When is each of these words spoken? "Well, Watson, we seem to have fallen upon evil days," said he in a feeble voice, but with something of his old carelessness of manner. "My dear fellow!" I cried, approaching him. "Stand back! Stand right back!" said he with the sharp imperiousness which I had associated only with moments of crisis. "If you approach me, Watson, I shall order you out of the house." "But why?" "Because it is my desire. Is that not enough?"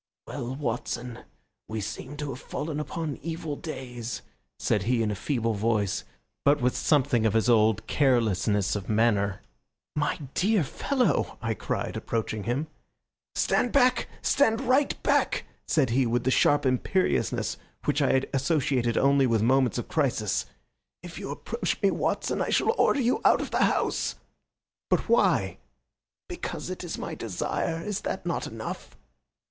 "Well, 0.25 0.55
Watson, 0.55 1.19
we 1.67 1.79
seem 1.79 2.17
to 2.17 2.29
have 2.31 2.39
fallen 2.41 2.79
upon 2.79 3.17
evil 3.21 3.55
days," 3.55 4.23
said 4.57 4.81
he 4.81 5.03
in 5.03 5.11
a 5.11 5.15
feeble 5.15 5.53
voice, 5.53 6.05
but 6.43 6.59
with 6.59 6.75
something 6.75 7.23
of 7.23 7.33
his 7.35 7.47
old 7.47 7.85
carelessness 7.85 8.75
of 8.75 8.89
manner. 8.89 9.41
"My 9.95 10.17
dear 10.33 10.63
fellow!" 10.63 11.37
I 11.39 11.53
cried, 11.53 11.95
approaching 11.95 12.45
him. 12.45 12.65
"Stand 13.35 13.73
back! 13.73 14.07
Stand 14.23 14.61
right 14.61 14.95
back!" 15.03 15.45
said 15.67 15.91
he 15.91 16.07
with 16.07 16.23
the 16.23 16.31
sharp 16.31 16.65
imperiousness 16.65 17.57
which 17.85 18.01
I 18.01 18.11
had 18.11 18.27
associated 18.33 18.97
only 18.97 19.27
with 19.27 19.43
moments 19.43 19.77
of 19.77 19.87
crisis. 19.87 20.47
"If 21.03 21.19
you 21.19 21.29
approach 21.29 21.79
me, 21.79 21.91
Watson, 21.91 22.41
I 22.41 22.49
shall 22.49 22.71
order 22.75 22.99
you 22.99 23.21
out 23.23 23.39
of 23.39 23.51
the 23.51 23.65
house." 23.65 24.15
"But 24.89 25.07
why?" 25.07 25.59
"Because 26.27 26.71
it 26.71 26.83
is 26.83 26.97
my 26.97 27.13
desire. 27.13 27.83
Is 27.83 28.01
that 28.01 28.25
not 28.25 28.47
enough?" 28.47 28.97